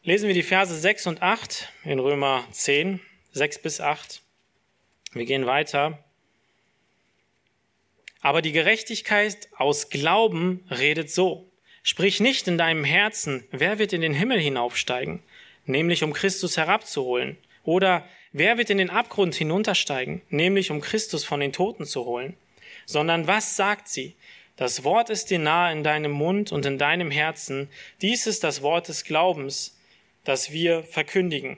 [0.03, 3.01] Lesen wir die Verse 6 und 8 in Römer 10,
[3.33, 4.23] 6 bis 8.
[5.13, 6.05] Wir gehen weiter.
[8.21, 11.46] Aber die Gerechtigkeit aus Glauben redet so.
[11.89, 15.23] Sprich nicht in deinem Herzen, wer wird in den Himmel hinaufsteigen,
[15.67, 21.39] nämlich um Christus herabzuholen, oder wer wird in den Abgrund hinuntersteigen, nämlich um Christus von
[21.39, 22.35] den Toten zu holen,
[22.87, 24.17] sondern was sagt sie?
[24.57, 27.69] Das Wort ist dir nahe in deinem Mund und in deinem Herzen.
[28.03, 29.79] Dies ist das Wort des Glaubens,
[30.25, 31.57] das wir verkündigen.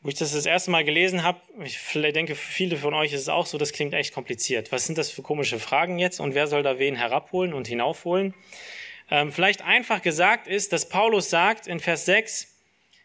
[0.00, 3.20] Wo ich das das erste Mal gelesen habe, ich denke, für viele von euch ist
[3.20, 4.72] es auch so, das klingt echt kompliziert.
[4.72, 8.32] Was sind das für komische Fragen jetzt und wer soll da wen herabholen und hinaufholen?
[9.10, 12.48] Ähm, vielleicht einfach gesagt ist, dass Paulus sagt in Vers 6,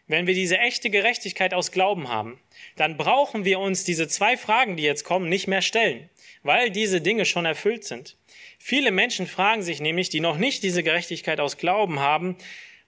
[0.06, 2.40] wenn wir diese echte Gerechtigkeit aus Glauben haben,
[2.76, 6.10] dann brauchen wir uns diese zwei Fragen, die jetzt kommen, nicht mehr stellen,
[6.42, 8.16] weil diese Dinge schon erfüllt sind.
[8.58, 12.36] Viele Menschen fragen sich nämlich, die noch nicht diese Gerechtigkeit aus Glauben haben,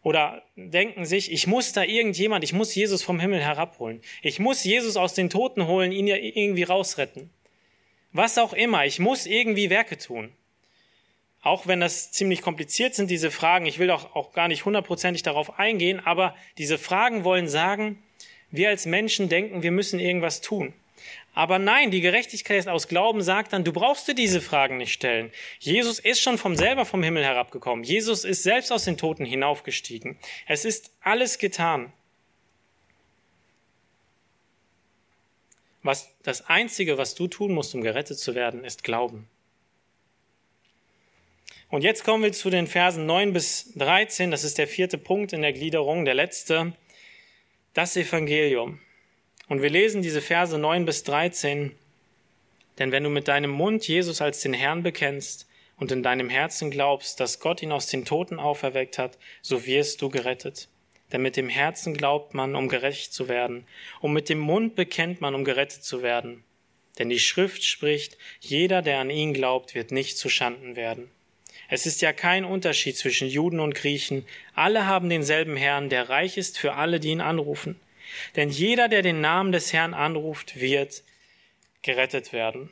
[0.03, 4.01] oder denken sich, ich muss da irgendjemand, ich muss Jesus vom Himmel herabholen.
[4.21, 7.31] Ich muss Jesus aus den Toten holen, ihn irgendwie rausretten.
[8.13, 10.33] Was auch immer, ich muss irgendwie Werke tun.
[11.43, 15.23] Auch wenn das ziemlich kompliziert sind, diese Fragen, ich will auch, auch gar nicht hundertprozentig
[15.23, 18.01] darauf eingehen, aber diese Fragen wollen sagen,
[18.53, 20.73] wir als Menschen denken, wir müssen irgendwas tun.
[21.35, 25.33] Aber nein, die Gerechtigkeit aus Glauben sagt dann, du brauchst dir diese Fragen nicht stellen.
[25.59, 27.85] Jesus ist schon vom selber vom Himmel herabgekommen.
[27.85, 30.19] Jesus ist selbst aus den Toten hinaufgestiegen.
[30.47, 31.93] Es ist alles getan.
[35.83, 39.27] Was, das einzige, was du tun musst, um gerettet zu werden, ist Glauben.
[41.73, 44.31] Und jetzt kommen wir zu den Versen 9 bis 13.
[44.31, 46.75] Das ist der vierte Punkt in der Gliederung, der letzte.
[47.73, 48.79] Das Evangelium.
[49.49, 51.75] Und wir lesen diese Verse 9 bis 13.
[52.79, 56.71] Denn wenn du mit deinem Mund Jesus als den Herrn bekennst und in deinem Herzen
[56.71, 60.69] glaubst, dass Gott ihn aus den Toten auferweckt hat, so wirst du gerettet.
[61.11, 63.67] Denn mit dem Herzen glaubt man, um gerecht zu werden,
[64.03, 66.45] und mit dem Mund bekennt man, um gerettet zu werden.
[66.99, 71.11] Denn die Schrift spricht, jeder, der an ihn glaubt, wird nicht zu Schanden werden.
[71.73, 74.27] Es ist ja kein Unterschied zwischen Juden und Griechen.
[74.55, 77.81] Alle haben denselben Herrn, der reich ist für alle, die ihn anrufen.
[78.37, 81.03] Denn jeder, der den Namen des Herrn anruft, wird
[81.81, 82.69] gerettet werden.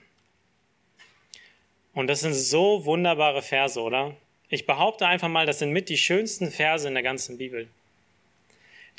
[1.95, 4.15] Und das sind so wunderbare Verse, oder?
[4.51, 7.69] Ich behaupte einfach mal, das sind mit die schönsten Verse in der ganzen Bibel.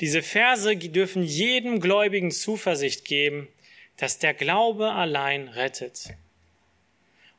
[0.00, 3.46] Diese Verse dürfen jedem Gläubigen Zuversicht geben,
[3.98, 6.16] dass der Glaube allein rettet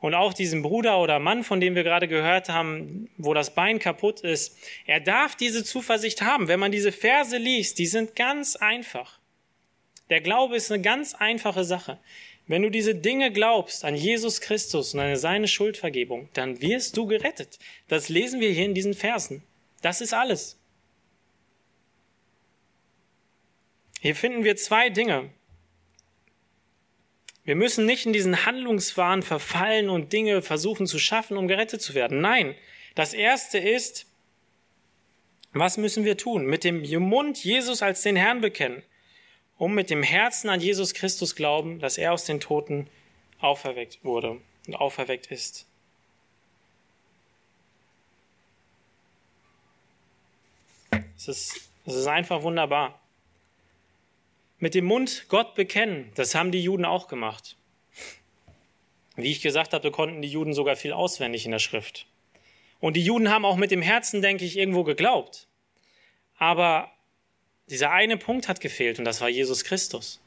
[0.04, 3.78] und auch diesem Bruder oder Mann, von dem wir gerade gehört haben, wo das Bein
[3.78, 6.46] kaputt ist, er darf diese Zuversicht haben.
[6.46, 9.18] Wenn man diese Verse liest, die sind ganz einfach.
[10.10, 11.98] Der Glaube ist eine ganz einfache Sache.
[12.46, 17.06] Wenn du diese Dinge glaubst an Jesus Christus und an seine Schuldvergebung, dann wirst du
[17.06, 17.58] gerettet.
[17.88, 19.42] Das lesen wir hier in diesen Versen.
[19.80, 20.60] Das ist alles.
[24.02, 25.30] Hier finden wir zwei Dinge.
[27.44, 31.94] Wir müssen nicht in diesen Handlungswahn verfallen und Dinge versuchen zu schaffen, um gerettet zu
[31.94, 32.20] werden.
[32.20, 32.54] Nein,
[32.94, 34.06] das erste ist,
[35.52, 36.46] was müssen wir tun?
[36.46, 38.82] Mit dem Mund Jesus als den Herrn bekennen
[39.58, 42.88] um mit dem Herzen an Jesus Christus glauben, dass er aus den Toten
[43.40, 45.66] auferweckt wurde und auferweckt ist.
[51.16, 53.00] Es ist, es ist einfach wunderbar.
[54.58, 57.56] Mit dem Mund Gott bekennen, das haben die Juden auch gemacht.
[59.16, 62.06] Wie ich gesagt habe, konnten die Juden sogar viel auswendig in der Schrift.
[62.80, 65.46] Und die Juden haben auch mit dem Herzen, denke ich, irgendwo geglaubt.
[66.36, 66.90] Aber
[67.68, 70.20] dieser eine Punkt hat gefehlt und das war Jesus Christus.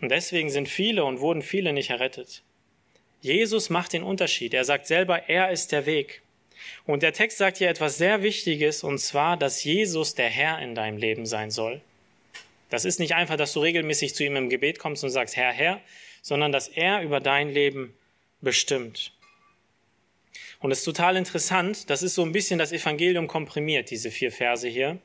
[0.00, 2.42] Und deswegen sind viele und wurden viele nicht errettet.
[3.20, 4.54] Jesus macht den Unterschied.
[4.54, 6.22] Er sagt selber, er ist der Weg.
[6.86, 10.74] Und der Text sagt hier etwas sehr Wichtiges, und zwar, dass Jesus der Herr in
[10.74, 11.80] deinem Leben sein soll.
[12.68, 15.52] Das ist nicht einfach, dass du regelmäßig zu ihm im Gebet kommst und sagst, Herr,
[15.52, 15.80] Herr,
[16.22, 17.94] sondern dass er über dein Leben
[18.40, 19.12] bestimmt.
[20.60, 24.32] Und es ist total interessant, das ist so ein bisschen das Evangelium komprimiert, diese vier
[24.32, 24.98] Verse hier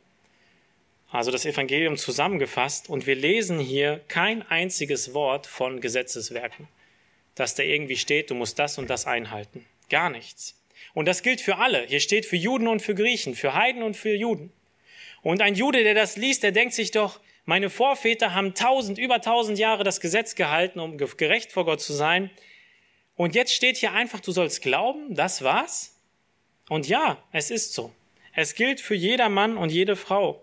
[1.13, 6.67] also das Evangelium zusammengefasst, und wir lesen hier kein einziges Wort von Gesetzeswerken,
[7.35, 9.63] dass da irgendwie steht, du musst das und das einhalten.
[9.91, 10.59] Gar nichts.
[10.95, 11.85] Und das gilt für alle.
[11.85, 14.51] Hier steht für Juden und für Griechen, für Heiden und für Juden.
[15.21, 19.21] Und ein Jude, der das liest, der denkt sich doch, meine Vorväter haben tausend, über
[19.21, 22.31] tausend Jahre das Gesetz gehalten, um gerecht vor Gott zu sein.
[23.15, 25.99] Und jetzt steht hier einfach, du sollst glauben, das war's?
[26.69, 27.93] Und ja, es ist so.
[28.33, 30.41] Es gilt für jeder Mann und jede Frau.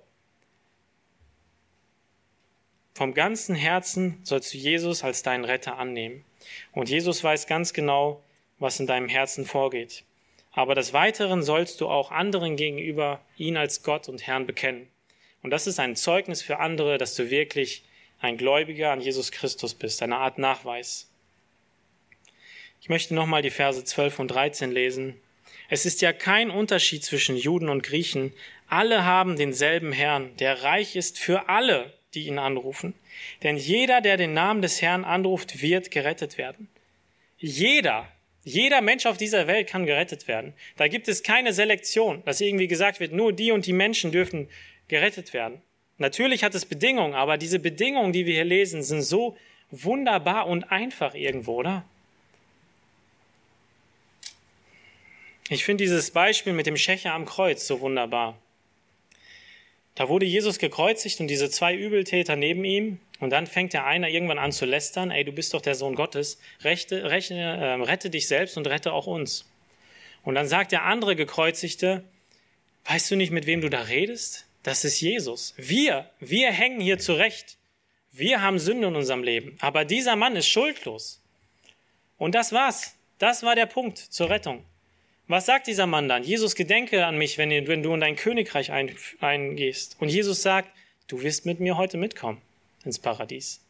[2.94, 6.24] Vom ganzen Herzen sollst du Jesus als deinen Retter annehmen.
[6.72, 8.22] Und Jesus weiß ganz genau,
[8.58, 10.04] was in deinem Herzen vorgeht.
[10.52, 14.89] Aber des Weiteren sollst du auch anderen gegenüber ihn als Gott und Herrn bekennen.
[15.42, 17.84] Und das ist ein Zeugnis für andere, dass du wirklich
[18.20, 21.08] ein Gläubiger an Jesus Christus bist, eine Art Nachweis.
[22.82, 25.20] Ich möchte nochmal die Verse 12 und 13 lesen.
[25.68, 28.32] Es ist ja kein Unterschied zwischen Juden und Griechen.
[28.68, 32.94] Alle haben denselben Herrn, der reich ist für alle, die ihn anrufen.
[33.42, 36.68] Denn jeder, der den Namen des Herrn anruft, wird gerettet werden.
[37.38, 38.08] Jeder,
[38.44, 40.54] jeder Mensch auf dieser Welt kann gerettet werden.
[40.76, 44.48] Da gibt es keine Selektion, dass irgendwie gesagt wird, nur die und die Menschen dürfen
[44.90, 45.62] gerettet werden.
[45.96, 49.36] Natürlich hat es Bedingungen, aber diese Bedingungen, die wir hier lesen, sind so
[49.70, 51.84] wunderbar und einfach irgendwo, oder?
[55.48, 58.38] Ich finde dieses Beispiel mit dem Schächer am Kreuz so wunderbar.
[59.94, 63.00] Da wurde Jesus gekreuzigt und diese zwei Übeltäter neben ihm.
[63.18, 65.94] Und dann fängt der eine irgendwann an zu lästern, ey, du bist doch der Sohn
[65.94, 69.44] Gottes, rechte, rechne, äh, rette dich selbst und rette auch uns.
[70.22, 72.04] Und dann sagt der andere Gekreuzigte,
[72.84, 74.46] weißt du nicht, mit wem du da redest?
[74.62, 75.54] Das ist Jesus.
[75.56, 77.56] Wir, wir hängen hier zurecht.
[78.12, 79.56] Wir haben Sünde in unserem Leben.
[79.60, 81.22] Aber dieser Mann ist schuldlos.
[82.18, 82.96] Und das war's.
[83.18, 84.64] Das war der Punkt zur Rettung.
[85.26, 86.24] Was sagt dieser Mann dann?
[86.24, 89.96] Jesus, gedenke an mich, wenn, du in dein Königreich ein, eingehst.
[90.00, 90.72] Und Jesus sagt,
[91.06, 92.42] du wirst mit mir heute mitkommen
[92.84, 93.60] ins Paradies.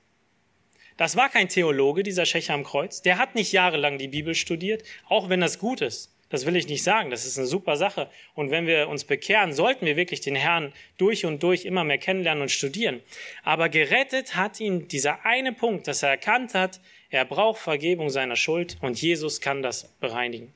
[0.97, 3.03] Das war kein Theologe, dieser Schächer am Kreuz.
[3.03, 6.11] Der hat nicht jahrelang die Bibel studiert, auch wenn das gut ist.
[6.31, 7.11] Das will ich nicht sagen.
[7.11, 8.09] Das ist eine super Sache.
[8.35, 11.99] Und wenn wir uns bekehren, sollten wir wirklich den Herrn durch und durch immer mehr
[11.99, 13.03] kennenlernen und studieren.
[13.43, 18.37] Aber gerettet hat ihn dieser eine Punkt, dass er erkannt hat, er braucht Vergebung seiner
[18.37, 20.55] Schuld und Jesus kann das bereinigen.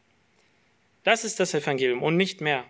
[1.02, 2.64] Das ist das Evangelium und nicht mehr.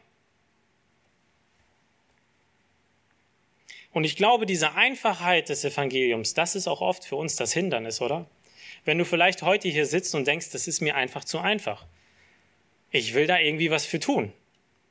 [3.92, 8.00] Und ich glaube, diese Einfachheit des Evangeliums, das ist auch oft für uns das Hindernis,
[8.00, 8.26] oder?
[8.84, 11.86] Wenn du vielleicht heute hier sitzt und denkst, das ist mir einfach zu einfach.
[12.96, 14.32] Ich will da irgendwie was für tun.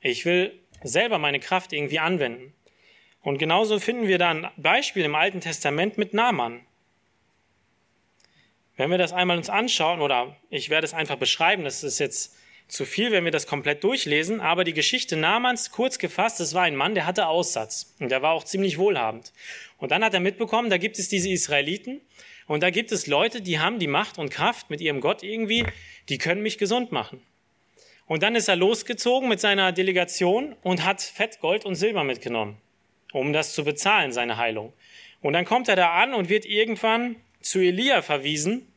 [0.01, 2.53] Ich will selber meine Kraft irgendwie anwenden.
[3.21, 6.65] Und genauso finden wir da ein Beispiel im Alten Testament mit Naaman.
[8.75, 12.35] Wenn wir das einmal uns anschauen, oder ich werde es einfach beschreiben, das ist jetzt
[12.67, 16.63] zu viel, wenn wir das komplett durchlesen, aber die Geschichte Namans, kurz gefasst, es war
[16.63, 19.31] ein Mann, der hatte Aussatz und der war auch ziemlich wohlhabend.
[19.77, 22.01] Und dann hat er mitbekommen, da gibt es diese Israeliten
[22.47, 25.65] und da gibt es Leute, die haben die Macht und Kraft mit ihrem Gott irgendwie,
[26.09, 27.21] die können mich gesund machen.
[28.05, 32.57] Und dann ist er losgezogen mit seiner Delegation und hat Fett, Gold und Silber mitgenommen,
[33.13, 34.73] um das zu bezahlen, seine Heilung.
[35.21, 38.67] Und dann kommt er da an und wird irgendwann zu Elia verwiesen.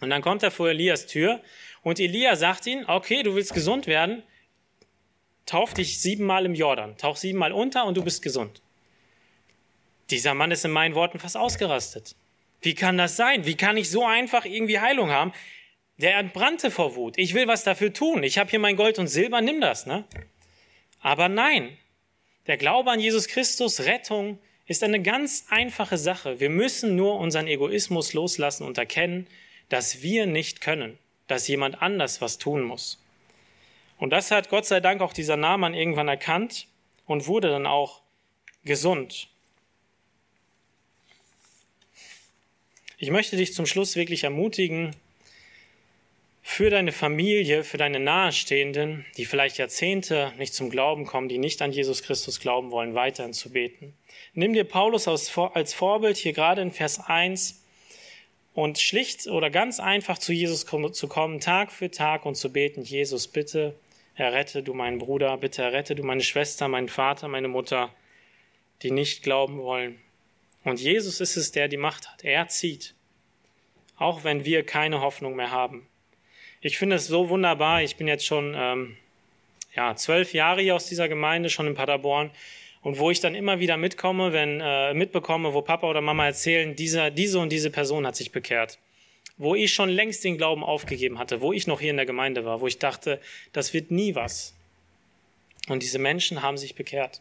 [0.00, 1.40] Und dann kommt er vor Elias Tür
[1.82, 4.22] und Elia sagt ihm, okay, du willst gesund werden,
[5.46, 8.62] tauf dich siebenmal im Jordan, tauch siebenmal unter und du bist gesund.
[10.10, 12.14] Dieser Mann ist in meinen Worten fast ausgerastet.
[12.60, 13.44] Wie kann das sein?
[13.44, 15.32] Wie kann ich so einfach irgendwie Heilung haben?
[15.98, 17.18] Der entbrannte vor Wut.
[17.18, 18.22] Ich will was dafür tun.
[18.22, 20.04] Ich habe hier mein Gold und Silber, nimm das, ne?
[21.00, 21.76] Aber nein.
[22.46, 26.40] Der Glaube an Jesus Christus, Rettung, ist eine ganz einfache Sache.
[26.40, 29.26] Wir müssen nur unseren Egoismus loslassen und erkennen,
[29.68, 33.02] dass wir nicht können, dass jemand anders was tun muss.
[33.98, 36.66] Und das hat Gott sei Dank auch dieser Naaman irgendwann erkannt
[37.06, 38.00] und wurde dann auch
[38.64, 39.28] gesund.
[42.98, 44.94] Ich möchte dich zum Schluss wirklich ermutigen,
[46.44, 51.62] für deine Familie, für deine Nahestehenden, die vielleicht Jahrzehnte nicht zum Glauben kommen, die nicht
[51.62, 53.94] an Jesus Christus glauben wollen, weiterhin zu beten.
[54.34, 57.62] Nimm dir Paulus als Vorbild hier gerade in Vers 1
[58.54, 62.82] und schlicht oder ganz einfach zu Jesus zu kommen, Tag für Tag und zu beten,
[62.82, 63.78] Jesus, bitte
[64.14, 67.94] errette du meinen Bruder, bitte errette du meine Schwester, meinen Vater, meine Mutter,
[68.82, 70.00] die nicht glauben wollen.
[70.64, 72.24] Und Jesus ist es, der die Macht hat.
[72.24, 72.94] Er zieht.
[73.96, 75.86] Auch wenn wir keine Hoffnung mehr haben.
[76.62, 77.82] Ich finde es so wunderbar.
[77.82, 78.96] Ich bin jetzt schon ähm,
[79.74, 82.30] ja, zwölf Jahre hier aus dieser Gemeinde, schon in Paderborn.
[82.82, 86.74] Und wo ich dann immer wieder mitkomme, wenn äh, mitbekomme, wo Papa oder Mama erzählen,
[86.74, 88.78] dieser, diese und diese Person hat sich bekehrt.
[89.36, 92.44] Wo ich schon längst den Glauben aufgegeben hatte, wo ich noch hier in der Gemeinde
[92.44, 93.20] war, wo ich dachte,
[93.52, 94.54] das wird nie was.
[95.68, 97.20] Und diese Menschen haben sich bekehrt.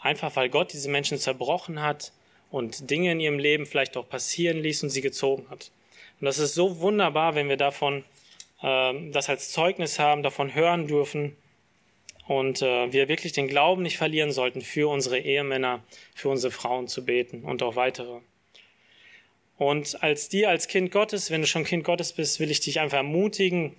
[0.00, 2.12] Einfach weil Gott diese Menschen zerbrochen hat,
[2.52, 5.72] und Dinge in ihrem Leben vielleicht auch passieren ließ und sie gezogen hat.
[6.20, 8.04] Und das ist so wunderbar, wenn wir davon
[8.62, 11.36] das als Zeugnis haben, davon hören dürfen
[12.26, 15.82] und äh, wir wirklich den Glauben nicht verlieren sollten, für unsere Ehemänner,
[16.14, 18.20] für unsere Frauen zu beten und auch weitere.
[19.58, 22.80] Und als dir, als Kind Gottes, wenn du schon Kind Gottes bist, will ich dich
[22.80, 23.76] einfach ermutigen,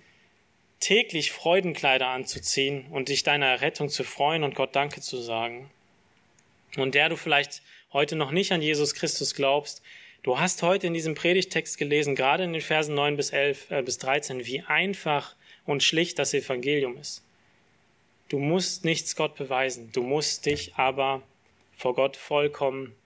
[0.80, 5.70] täglich Freudenkleider anzuziehen und dich deiner Errettung zu freuen und Gott Danke zu sagen.
[6.76, 7.62] Und der du vielleicht
[7.92, 9.82] heute noch nicht an Jesus Christus glaubst,
[10.24, 13.82] du hast heute in diesem Predigtext gelesen, gerade in den Versen 9 bis 11 äh,
[13.82, 17.22] bis 13, wie einfach und schlicht das Evangelium ist.
[18.28, 21.22] Du musst nichts Gott beweisen, du musst dich aber
[21.76, 22.96] vor Gott vollkommen,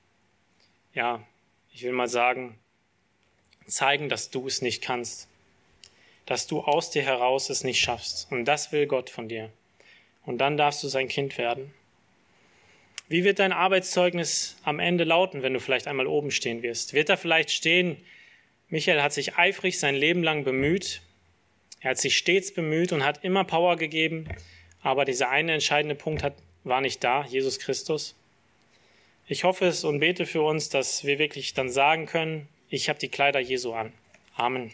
[0.95, 1.23] ja,
[1.73, 2.59] ich will mal sagen,
[3.67, 5.29] zeigen, dass du es nicht kannst,
[6.25, 8.31] dass du aus dir heraus es nicht schaffst.
[8.31, 9.51] Und das will Gott von dir.
[10.25, 11.73] Und dann darfst du sein Kind werden.
[13.09, 16.93] Wie wird dein Arbeitszeugnis am Ende lauten, wenn du vielleicht einmal oben stehen wirst?
[16.93, 17.97] Wird da vielleicht stehen,
[18.69, 21.01] Michael hat sich eifrig sein Leben lang bemüht,
[21.81, 24.29] er hat sich stets bemüht und hat immer Power gegeben,
[24.83, 26.35] aber dieser eine entscheidende Punkt hat,
[26.65, 28.15] war nicht da, Jesus Christus.
[29.27, 32.99] Ich hoffe es und bete für uns, dass wir wirklich dann sagen können, ich habe
[32.99, 33.93] die Kleider Jesu an.
[34.37, 34.71] Amen.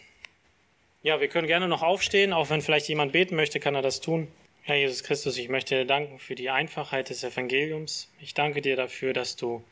[1.03, 4.01] Ja, wir können gerne noch aufstehen, auch wenn vielleicht jemand beten möchte, kann er das
[4.01, 4.27] tun.
[4.67, 8.11] Herr Jesus Christus, ich möchte dir danken für die Einfachheit des Evangeliums.
[8.19, 9.63] Ich danke dir dafür, dass du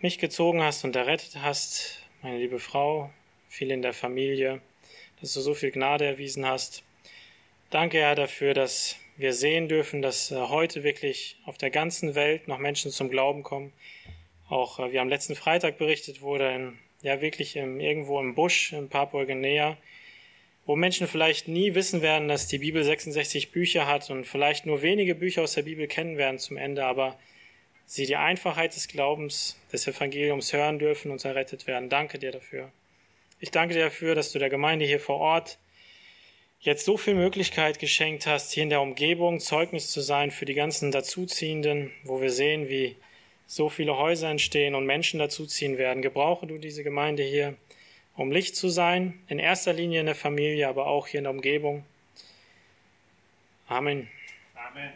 [0.00, 3.10] mich gezogen hast und errettet hast, meine liebe Frau,
[3.50, 4.62] viele in der Familie,
[5.20, 6.82] dass du so viel Gnade erwiesen hast.
[7.68, 12.48] Danke, Herr, dafür, dass wir sehen dürfen, dass äh, heute wirklich auf der ganzen Welt
[12.48, 13.74] noch Menschen zum Glauben kommen.
[14.48, 18.72] Auch äh, wie am letzten Freitag berichtet wurde, in, ja wirklich im, irgendwo im Busch
[18.72, 19.76] in Papua-Guinea,
[20.66, 24.82] wo Menschen vielleicht nie wissen werden, dass die Bibel 66 Bücher hat und vielleicht nur
[24.82, 27.16] wenige Bücher aus der Bibel kennen werden zum Ende, aber
[27.86, 31.88] sie die Einfachheit des Glaubens, des Evangeliums hören dürfen und errettet werden.
[31.88, 32.72] Danke dir dafür.
[33.38, 35.58] Ich danke dir dafür, dass du der Gemeinde hier vor Ort
[36.58, 40.54] jetzt so viel Möglichkeit geschenkt hast, hier in der Umgebung Zeugnis zu sein für die
[40.54, 42.96] ganzen Dazuziehenden, wo wir sehen, wie
[43.46, 46.02] so viele Häuser entstehen und Menschen dazuziehen werden.
[46.02, 47.56] Gebrauche du diese Gemeinde hier
[48.16, 51.32] um Licht zu sein, in erster Linie in der Familie, aber auch hier in der
[51.32, 51.84] Umgebung.
[53.68, 54.08] Amen.
[54.54, 54.92] Amen.